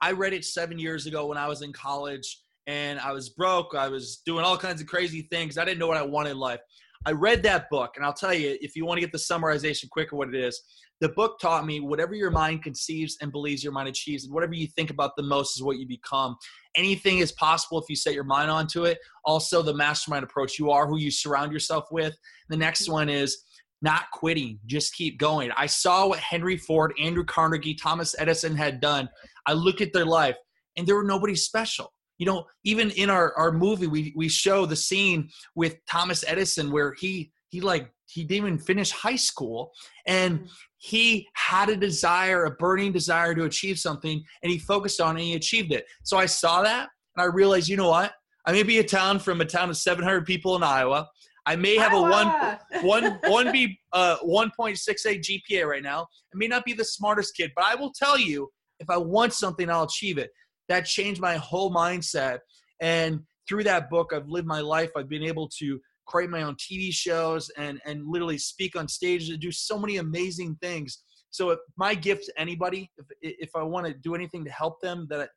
I 0.01 0.11
read 0.11 0.33
it 0.33 0.45
seven 0.45 0.77
years 0.77 1.07
ago 1.07 1.25
when 1.25 1.39
I 1.39 1.47
was 1.47 1.63
in 1.63 1.73
college 1.73 2.41
and 2.67 2.99
I 2.99 3.11
was 3.11 3.29
broke. 3.29 3.73
I 3.75 3.87
was 3.87 4.21
doing 4.23 4.45
all 4.45 4.57
kinds 4.57 4.81
of 4.81 4.87
crazy 4.87 5.27
things. 5.31 5.57
I 5.57 5.65
didn't 5.65 5.79
know 5.79 5.87
what 5.87 5.97
I 5.97 6.03
wanted 6.03 6.31
in 6.31 6.37
life. 6.37 6.59
I 7.07 7.11
read 7.11 7.41
that 7.43 7.69
book, 7.69 7.93
and 7.95 8.05
I'll 8.05 8.13
tell 8.13 8.33
you, 8.33 8.57
if 8.61 8.75
you 8.75 8.85
want 8.85 8.97
to 8.97 9.01
get 9.01 9.11
the 9.11 9.17
summarization 9.17 9.89
quicker, 9.89 10.15
what 10.15 10.29
it 10.29 10.35
is, 10.35 10.61
the 11.01 11.09
book 11.09 11.39
taught 11.39 11.65
me 11.65 11.79
whatever 11.79 12.15
your 12.15 12.31
mind 12.31 12.63
conceives 12.63 13.17
and 13.21 13.31
believes 13.31 13.63
your 13.63 13.73
mind 13.73 13.89
achieves, 13.89 14.25
and 14.25 14.33
whatever 14.33 14.53
you 14.53 14.67
think 14.67 14.89
about 14.89 15.11
the 15.15 15.23
most 15.23 15.55
is 15.55 15.63
what 15.63 15.77
you 15.77 15.87
become. 15.87 16.35
Anything 16.75 17.19
is 17.19 17.31
possible 17.31 17.79
if 17.79 17.85
you 17.89 17.95
set 17.95 18.13
your 18.13 18.23
mind 18.23 18.51
onto 18.51 18.85
it. 18.85 18.97
Also, 19.23 19.61
the 19.61 19.73
mastermind 19.73 20.23
approach 20.23 20.59
you 20.59 20.71
are 20.71 20.87
who 20.87 20.97
you 20.97 21.11
surround 21.11 21.51
yourself 21.51 21.85
with. 21.91 22.15
The 22.49 22.57
next 22.57 22.89
one 22.89 23.09
is 23.09 23.43
not 23.81 24.05
quitting, 24.11 24.59
just 24.65 24.95
keep 24.95 25.19
going. 25.19 25.51
I 25.57 25.67
saw 25.67 26.07
what 26.07 26.19
Henry 26.19 26.57
Ford, 26.57 26.93
Andrew 26.99 27.23
Carnegie, 27.23 27.75
Thomas 27.75 28.15
Edison 28.17 28.55
had 28.55 28.79
done. 28.79 29.09
I 29.45 29.53
look 29.53 29.81
at 29.81 29.93
their 29.93 30.05
life, 30.05 30.37
and 30.75 30.87
there 30.87 30.95
were 30.95 31.03
nobody 31.03 31.35
special. 31.35 31.93
You 32.17 32.25
know, 32.25 32.45
even 32.63 32.91
in 32.91 33.09
our, 33.09 33.33
our 33.37 33.51
movie, 33.51 33.87
we, 33.87 34.13
we 34.15 34.29
show 34.29 34.65
the 34.65 34.75
scene 34.75 35.29
with 35.55 35.77
Thomas 35.89 36.23
Edison 36.27 36.71
where 36.71 36.93
he 36.93 37.31
he 37.49 37.61
like 37.61 37.89
he 38.15 38.23
didn't 38.23 38.47
even 38.47 38.57
finish 38.57 38.91
high 38.91 39.17
school 39.17 39.71
and 40.07 40.47
he 40.77 41.27
had 41.33 41.67
a 41.67 41.75
desire, 41.75 42.45
a 42.45 42.51
burning 42.51 42.93
desire 42.93 43.35
to 43.35 43.43
achieve 43.43 43.77
something, 43.77 44.23
and 44.41 44.51
he 44.51 44.57
focused 44.57 45.01
on 45.01 45.17
it 45.17 45.19
and 45.19 45.29
he 45.29 45.33
achieved 45.35 45.73
it. 45.73 45.85
So 46.03 46.17
I 46.17 46.25
saw 46.25 46.61
that 46.63 46.87
and 47.15 47.23
I 47.23 47.25
realized, 47.25 47.67
you 47.67 47.75
know 47.75 47.89
what? 47.89 48.13
I 48.45 48.53
may 48.53 48.63
be 48.63 48.79
a 48.79 48.83
town 48.83 49.19
from 49.19 49.41
a 49.41 49.45
town 49.45 49.69
of 49.69 49.77
700 49.77 50.25
people 50.25 50.55
in 50.55 50.63
Iowa. 50.63 51.09
I 51.45 51.55
may 51.57 51.75
have 51.75 51.93
a 51.93 52.01
one 52.01 52.27
Iowa! 52.27 52.59
one 52.83 53.19
one 53.23 53.51
be 53.51 53.77
uh 53.91 54.17
1.68 54.25 55.21
GPA 55.51 55.65
right 55.65 55.83
now. 55.83 56.03
I 56.03 56.35
may 56.35 56.47
not 56.47 56.63
be 56.63 56.73
the 56.73 56.85
smartest 56.85 57.35
kid, 57.35 57.51
but 57.55 57.65
I 57.65 57.75
will 57.75 57.91
tell 57.91 58.17
you 58.17 58.49
if 58.79 58.89
I 58.89 58.97
want 58.97 59.33
something, 59.33 59.69
I'll 59.69 59.83
achieve 59.83 60.17
it. 60.17 60.31
That 60.69 60.85
changed 60.85 61.19
my 61.19 61.35
whole 61.35 61.71
mindset. 61.71 62.39
And 62.81 63.21
through 63.47 63.63
that 63.65 63.89
book, 63.89 64.11
I've 64.13 64.27
lived 64.27 64.47
my 64.47 64.61
life. 64.61 64.91
I've 64.95 65.09
been 65.09 65.23
able 65.23 65.49
to 65.59 65.79
create 66.05 66.29
my 66.29 66.43
own 66.43 66.55
TV 66.55 66.91
shows 66.91 67.49
and 67.57 67.81
and 67.85 68.07
literally 68.07 68.37
speak 68.37 68.75
on 68.75 68.87
stage 68.87 69.29
and 69.29 69.39
do 69.39 69.51
so 69.51 69.77
many 69.77 69.97
amazing 69.97 70.57
things. 70.61 70.99
So 71.29 71.49
if 71.49 71.59
my 71.77 71.95
gift 71.95 72.25
to 72.25 72.39
anybody, 72.39 72.91
if 72.97 73.05
if 73.21 73.49
I 73.55 73.63
want 73.63 73.87
to 73.87 73.93
do 73.93 74.15
anything 74.15 74.45
to 74.45 74.51
help 74.51 74.79
them, 74.81 75.07
that 75.09 75.21
I, 75.21 75.27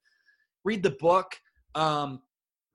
read 0.64 0.82
the 0.82 0.96
book. 1.00 1.34
Um, 1.74 2.20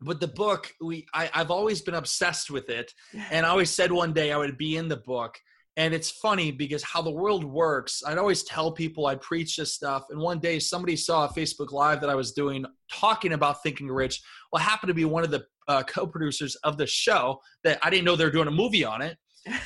but 0.02 0.20
the 0.20 0.28
book, 0.28 0.72
we 0.82 1.06
I, 1.14 1.30
I've 1.34 1.52
always 1.52 1.82
been 1.82 1.96
obsessed 1.96 2.50
with 2.50 2.70
it, 2.70 2.92
and 3.32 3.46
I 3.46 3.50
always 3.50 3.70
said 3.70 3.92
one 3.92 4.14
day 4.14 4.32
I 4.32 4.38
would 4.38 4.58
be 4.58 4.76
in 4.78 4.88
the 4.90 4.98
book. 4.98 5.38
And 5.76 5.94
it's 5.94 6.12
funny 6.12 6.52
because 6.52 6.84
how 6.84 7.02
the 7.02 7.10
world 7.10 7.44
works, 7.44 8.04
I'd 8.06 8.20
always 8.20 8.44
tell 8.44 8.72
people 8.72 9.08
I'd 9.08 9.22
preach 9.22 9.58
this 9.58 9.74
stuff. 9.74 10.04
And 10.12 10.20
one 10.20 10.40
day 10.40 10.60
somebody 10.60 10.96
saw 10.96 11.26
a 11.26 11.34
Facebook 11.34 11.72
Live 11.72 12.00
that 12.02 12.12
I 12.12 12.16
was 12.16 12.32
doing 12.32 12.64
talking 12.92 13.34
about 13.34 13.64
Thinking 13.64 13.88
Rich. 13.88 14.22
Well, 14.52 14.62
happened 14.62 14.90
to 14.90 14.94
be 14.94 15.06
one 15.06 15.24
of 15.24 15.32
the 15.32 15.46
uh, 15.68 15.84
co 15.84 16.08
producers 16.08 16.56
of 16.64 16.78
the 16.78 16.88
show 16.88 17.40
that 17.64 17.80
I 17.84 17.90
didn't 17.90 18.06
know 18.06 18.16
they 18.16 18.26
were 18.26 18.32
doing 18.32 18.48
a 18.48 18.52
movie 18.52 18.84
on 18.84 19.02
it. 19.02 19.18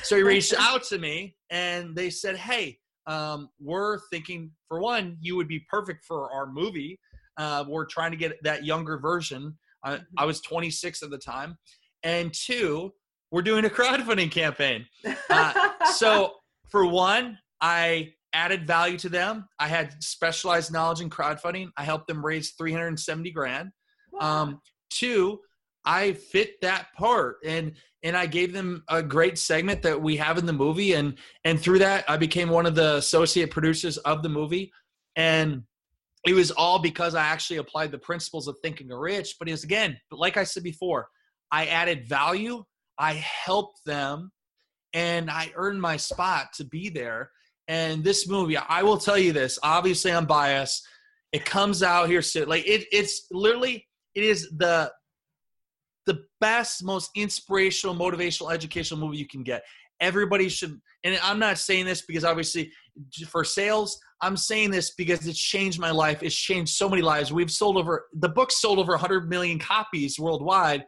So 0.02 0.16
he 0.16 0.22
reached 0.22 0.54
out 0.58 0.82
to 0.84 0.98
me 0.98 1.36
and 1.50 1.94
they 1.94 2.10
said, 2.10 2.36
Hey, 2.36 2.78
um, 3.06 3.48
we're 3.58 3.98
thinking, 4.10 4.50
for 4.68 4.80
one, 4.80 5.16
you 5.20 5.36
would 5.36 5.48
be 5.48 5.64
perfect 5.70 6.04
for 6.04 6.30
our 6.32 6.46
movie. 6.46 7.00
Uh, 7.38 7.64
we're 7.66 7.86
trying 7.86 8.10
to 8.10 8.16
get 8.16 8.32
that 8.42 8.64
younger 8.64 8.98
version. 8.98 9.56
I, 9.84 10.00
I 10.18 10.24
was 10.24 10.40
26 10.42 11.02
at 11.02 11.10
the 11.10 11.18
time. 11.18 11.56
And 12.02 12.32
two, 12.32 12.92
we're 13.30 13.42
doing 13.42 13.64
a 13.64 13.68
crowdfunding 13.68 14.30
campaign. 14.30 14.86
Uh, 15.30 15.70
so, 15.92 16.34
for 16.70 16.86
one, 16.86 17.38
I 17.60 18.12
added 18.32 18.66
value 18.66 18.98
to 18.98 19.08
them. 19.08 19.48
I 19.58 19.68
had 19.68 20.02
specialized 20.02 20.72
knowledge 20.72 21.00
in 21.00 21.10
crowdfunding. 21.10 21.68
I 21.76 21.84
helped 21.84 22.08
them 22.08 22.24
raise 22.24 22.52
370 22.52 23.30
grand. 23.30 23.70
Wow. 24.12 24.42
Um, 24.42 24.60
two, 24.90 25.40
I 25.88 26.12
fit 26.12 26.60
that 26.60 26.92
part. 26.96 27.38
And 27.44 27.72
and 28.04 28.16
I 28.16 28.26
gave 28.26 28.52
them 28.52 28.84
a 28.88 29.02
great 29.02 29.38
segment 29.38 29.82
that 29.82 30.00
we 30.00 30.16
have 30.18 30.36
in 30.36 30.44
the 30.44 30.52
movie. 30.52 30.92
And 30.92 31.16
and 31.44 31.58
through 31.58 31.78
that 31.80 32.04
I 32.08 32.18
became 32.18 32.50
one 32.50 32.66
of 32.66 32.74
the 32.74 32.96
associate 32.96 33.50
producers 33.50 33.96
of 33.98 34.22
the 34.22 34.28
movie. 34.28 34.70
And 35.16 35.62
it 36.26 36.34
was 36.34 36.50
all 36.50 36.78
because 36.78 37.14
I 37.14 37.22
actually 37.22 37.56
applied 37.56 37.90
the 37.90 37.98
principles 37.98 38.48
of 38.48 38.56
thinking 38.62 38.88
rich. 38.88 39.36
But 39.38 39.48
it 39.48 39.52
was 39.52 39.64
again 39.64 39.98
like 40.12 40.36
I 40.36 40.44
said 40.44 40.62
before 40.62 41.08
I 41.50 41.66
added 41.66 42.06
value. 42.06 42.64
I 42.98 43.14
helped 43.14 43.80
them. 43.86 44.30
And 44.92 45.30
I 45.30 45.52
earned 45.54 45.80
my 45.80 45.96
spot 45.96 46.48
to 46.56 46.64
be 46.64 46.90
there. 46.90 47.30
And 47.66 48.04
this 48.04 48.28
movie 48.28 48.58
I 48.58 48.82
will 48.82 48.98
tell 48.98 49.18
you 49.18 49.32
this 49.32 49.58
obviously 49.62 50.12
I'm 50.12 50.26
biased. 50.26 50.86
It 51.32 51.46
comes 51.46 51.82
out 51.82 52.10
here 52.10 52.20
soon 52.20 52.46
like 52.46 52.68
it 52.68 52.86
it's 52.92 53.26
literally 53.30 53.86
it 54.14 54.24
is 54.24 54.50
the 54.58 54.92
best, 56.40 56.84
most 56.84 57.10
inspirational, 57.14 57.94
motivational, 57.94 58.52
educational 58.52 59.00
movie 59.00 59.18
you 59.18 59.26
can 59.26 59.42
get. 59.42 59.62
Everybody 60.00 60.48
should, 60.48 60.80
and 61.04 61.18
I'm 61.22 61.38
not 61.38 61.58
saying 61.58 61.86
this 61.86 62.02
because 62.02 62.24
obviously 62.24 62.72
for 63.26 63.44
sales, 63.44 63.98
I'm 64.20 64.36
saying 64.36 64.70
this 64.70 64.94
because 64.94 65.26
it's 65.26 65.38
changed 65.38 65.78
my 65.78 65.90
life. 65.90 66.22
It's 66.22 66.34
changed 66.34 66.74
so 66.74 66.88
many 66.88 67.02
lives. 67.02 67.32
We've 67.32 67.50
sold 67.50 67.76
over, 67.76 68.06
the 68.14 68.28
book 68.28 68.50
sold 68.50 68.78
over 68.78 68.92
100 68.92 69.28
million 69.28 69.58
copies 69.58 70.18
worldwide. 70.18 70.84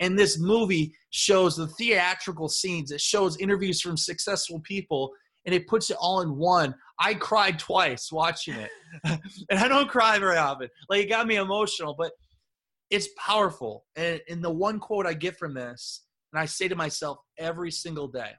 And 0.00 0.18
this 0.18 0.38
movie 0.38 0.94
shows 1.10 1.56
the 1.56 1.66
theatrical 1.66 2.48
scenes, 2.48 2.90
it 2.90 3.00
shows 3.00 3.36
interviews 3.38 3.82
from 3.82 3.98
successful 3.98 4.60
people, 4.60 5.12
and 5.44 5.54
it 5.54 5.66
puts 5.66 5.90
it 5.90 5.96
all 6.00 6.22
in 6.22 6.36
one. 6.36 6.74
I 6.98 7.14
cried 7.14 7.58
twice 7.58 8.10
watching 8.10 8.54
it. 8.54 8.70
and 9.04 9.58
I 9.58 9.68
don't 9.68 9.88
cry 9.88 10.18
very 10.18 10.38
often. 10.38 10.68
Like 10.88 11.04
it 11.04 11.08
got 11.08 11.26
me 11.26 11.36
emotional, 11.36 11.94
but 11.98 12.12
it's 12.90 13.08
powerful. 13.16 13.86
And, 13.96 14.20
and 14.28 14.44
the 14.44 14.50
one 14.50 14.78
quote 14.78 15.06
I 15.06 15.14
get 15.14 15.38
from 15.38 15.54
this, 15.54 16.04
and 16.32 16.40
I 16.40 16.46
say 16.46 16.68
to 16.68 16.76
myself 16.76 17.18
every 17.38 17.70
single 17.70 18.08
day 18.08 18.32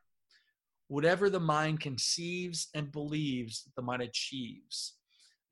whatever 0.88 1.30
the 1.30 1.40
mind 1.40 1.80
conceives 1.80 2.68
and 2.76 2.92
believes, 2.92 3.64
the 3.78 3.82
mind 3.82 4.02
achieves. 4.02 4.98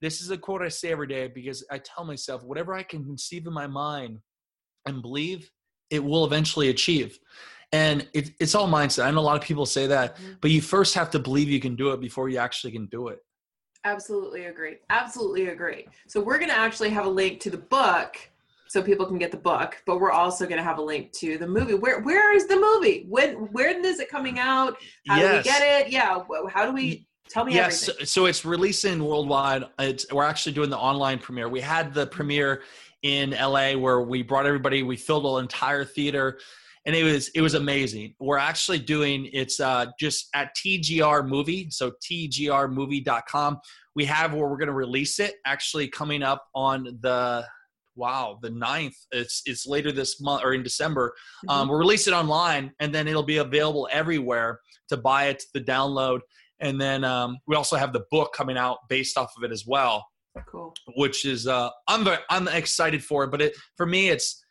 This 0.01 0.19
is 0.19 0.31
a 0.31 0.37
quote 0.37 0.61
I 0.61 0.67
say 0.67 0.91
every 0.91 1.07
day 1.07 1.27
because 1.33 1.65
I 1.71 1.77
tell 1.77 2.03
myself, 2.03 2.43
whatever 2.43 2.73
I 2.73 2.83
can 2.83 3.05
conceive 3.05 3.47
in 3.47 3.53
my 3.53 3.65
mind 3.65 4.19
and 4.85 5.01
believe, 5.01 5.49
it 5.89 6.03
will 6.03 6.25
eventually 6.25 6.67
achieve. 6.67 7.19
And 7.71 8.05
it, 8.13 8.31
it's 8.41 8.53
all 8.53 8.67
mindset. 8.67 9.05
I 9.05 9.11
know 9.11 9.19
a 9.19 9.21
lot 9.21 9.37
of 9.37 9.43
people 9.43 9.65
say 9.65 9.87
that, 9.87 10.17
Mhm. 10.17 10.41
but 10.41 10.51
you 10.51 10.61
first 10.61 10.93
have 10.95 11.09
to 11.11 11.19
believe 11.19 11.49
you 11.49 11.61
can 11.61 11.77
do 11.77 11.91
it 11.91 12.01
before 12.01 12.27
you 12.27 12.37
actually 12.37 12.73
can 12.73 12.87
do 12.87 13.07
it. 13.07 13.19
Absolutely 13.85 14.45
agree. 14.45 14.75
Absolutely 14.89 15.47
agree. 15.47 15.87
So 16.07 16.19
we're 16.19 16.37
going 16.37 16.49
to 16.49 16.57
actually 16.57 16.89
have 16.89 17.05
a 17.05 17.09
link 17.09 17.39
to 17.41 17.49
the 17.49 17.57
book 17.57 18.17
so 18.69 18.83
people 18.83 19.07
can 19.07 19.17
get 19.17 19.31
the 19.31 19.37
book, 19.37 19.81
but 19.87 19.99
we're 19.99 20.11
also 20.11 20.45
going 20.45 20.57
to 20.57 20.63
have 20.63 20.77
a 20.77 20.81
link 20.81 21.11
to 21.13 21.39
the 21.39 21.47
movie. 21.47 21.73
Where 21.73 22.01
where 22.01 22.35
is 22.35 22.47
the 22.47 22.55
movie? 22.55 23.05
When 23.09 23.33
when 23.51 23.83
is 23.83 23.99
it 23.99 24.09
coming 24.09 24.37
out? 24.37 24.77
How 25.07 25.19
do 25.19 25.37
we 25.37 25.43
get 25.43 25.61
it? 25.61 25.91
Yeah, 25.91 26.19
how 26.53 26.65
do 26.67 26.71
we 26.71 27.07
tell 27.29 27.45
me 27.45 27.53
yes 27.53 27.87
everything? 27.87 28.05
so 28.07 28.25
it's 28.25 28.43
releasing 28.43 29.03
worldwide 29.03 29.63
it's, 29.77 30.11
we're 30.11 30.23
actually 30.23 30.51
doing 30.51 30.69
the 30.69 30.77
online 30.77 31.19
premiere 31.19 31.47
we 31.47 31.61
had 31.61 31.93
the 31.93 32.07
premiere 32.07 32.63
in 33.03 33.31
la 33.31 33.73
where 33.73 34.01
we 34.01 34.23
brought 34.23 34.47
everybody 34.47 34.81
we 34.81 34.97
filled 34.97 35.25
an 35.37 35.43
entire 35.43 35.85
theater 35.85 36.39
and 36.87 36.95
it 36.95 37.03
was 37.03 37.29
it 37.29 37.41
was 37.41 37.53
amazing 37.53 38.15
we're 38.19 38.39
actually 38.39 38.79
doing 38.79 39.29
it's 39.31 39.59
uh 39.59 39.85
just 39.99 40.27
at 40.33 40.49
tgr 40.55 41.27
movie 41.27 41.69
so 41.69 41.91
tgrmovie.com 42.03 43.59
we 43.95 44.05
have 44.05 44.33
where 44.33 44.47
we're 44.47 44.57
going 44.57 44.67
to 44.67 44.73
release 44.73 45.19
it 45.19 45.35
actually 45.45 45.87
coming 45.87 46.23
up 46.23 46.47
on 46.55 46.83
the 47.01 47.45
wow 47.99 48.39
the 48.41 48.49
9th 48.49 48.95
it's 49.11 49.41
it's 49.45 49.67
later 49.67 49.91
this 49.91 50.19
month 50.21 50.41
or 50.43 50.53
in 50.53 50.63
december 50.63 51.13
um, 51.49 51.67
Mhm. 51.67 51.69
we'll 51.69 51.77
release 51.79 52.07
it 52.07 52.13
online 52.13 52.71
and 52.79 52.95
then 52.95 53.07
it'll 53.07 53.21
be 53.35 53.37
available 53.37 53.87
everywhere 53.91 54.59
to 54.87 54.97
buy 54.97 55.25
it 55.25 55.43
to 55.53 55.61
download 55.61 56.21
and 56.61 56.79
then 56.81 57.03
um, 57.03 57.37
we 57.47 57.55
also 57.55 57.75
have 57.75 57.93
the 57.93 58.03
book 58.09 58.33
coming 58.33 58.57
out 58.57 58.77
based 58.89 59.17
off 59.17 59.31
of 59.37 59.43
it 59.43 59.51
as 59.51 59.65
well 59.67 60.05
cool. 60.47 60.73
which 60.95 61.25
is 61.25 61.45
uh, 61.47 61.69
i'm 61.87 62.03
very 62.05 62.17
i'm 62.29 62.47
excited 62.47 63.03
for 63.03 63.25
it 63.25 63.31
but 63.31 63.41
it 63.41 63.53
for 63.75 63.85
me 63.85 64.09
it's 64.09 64.43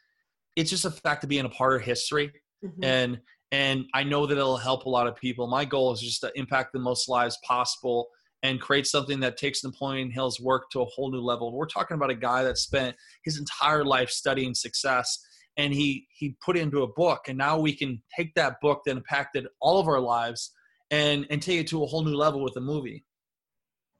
it's 0.56 0.70
just 0.70 0.84
a 0.84 0.90
fact 0.90 1.22
of 1.24 1.30
being 1.30 1.46
a 1.46 1.48
part 1.60 1.74
of 1.74 1.82
history 1.82 2.30
Mhm. 2.64 2.84
and 2.84 3.20
and 3.52 3.86
i 3.94 4.02
know 4.04 4.26
that 4.26 4.36
it'll 4.36 4.58
help 4.58 4.84
a 4.84 4.90
lot 4.90 5.06
of 5.06 5.16
people 5.16 5.46
my 5.46 5.64
goal 5.64 5.92
is 5.92 6.00
just 6.00 6.20
to 6.20 6.30
impact 6.34 6.72
the 6.74 6.78
most 6.78 7.08
lives 7.08 7.38
possible 7.46 8.08
and 8.42 8.60
create 8.60 8.86
something 8.86 9.20
that 9.20 9.36
takes 9.36 9.64
napoleon 9.64 10.10
hill's 10.10 10.40
work 10.40 10.70
to 10.70 10.80
a 10.80 10.84
whole 10.86 11.10
new 11.10 11.20
level 11.20 11.52
we're 11.52 11.66
talking 11.66 11.94
about 11.94 12.10
a 12.10 12.14
guy 12.14 12.42
that 12.42 12.58
spent 12.58 12.94
his 13.24 13.38
entire 13.38 13.84
life 13.84 14.10
studying 14.10 14.54
success 14.54 15.18
and 15.56 15.72
he 15.74 16.06
he 16.10 16.36
put 16.44 16.56
it 16.56 16.60
into 16.60 16.82
a 16.82 16.88
book 16.88 17.22
and 17.28 17.36
now 17.36 17.58
we 17.58 17.74
can 17.74 18.00
take 18.16 18.34
that 18.34 18.60
book 18.60 18.82
that 18.84 18.96
impacted 18.96 19.46
all 19.60 19.78
of 19.78 19.88
our 19.88 20.00
lives 20.00 20.52
and 20.90 21.26
and 21.30 21.42
take 21.42 21.60
it 21.60 21.66
to 21.66 21.82
a 21.82 21.86
whole 21.86 22.04
new 22.04 22.16
level 22.16 22.42
with 22.42 22.56
a 22.56 22.60
movie 22.60 23.04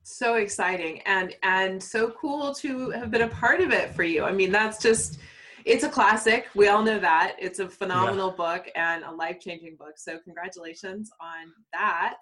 so 0.08 0.36
exciting 0.36 1.00
and 1.02 1.36
and 1.42 1.82
so 1.82 2.10
cool 2.10 2.54
to 2.54 2.90
have 2.90 3.10
been 3.10 3.22
a 3.22 3.28
part 3.28 3.60
of 3.60 3.72
it 3.72 3.94
for 3.94 4.04
you. 4.04 4.24
I 4.24 4.32
mean, 4.32 4.50
that's 4.50 4.80
just 4.80 5.18
it's 5.64 5.84
a 5.84 5.88
classic. 5.88 6.48
We 6.54 6.68
all 6.68 6.82
know 6.82 6.98
that. 6.98 7.36
It's 7.38 7.58
a 7.58 7.68
phenomenal 7.68 8.30
book 8.30 8.70
and 8.74 9.04
a 9.04 9.10
life-changing 9.10 9.76
book. 9.76 9.98
So 9.98 10.18
congratulations 10.24 11.10
on 11.20 11.52
that. 11.74 12.20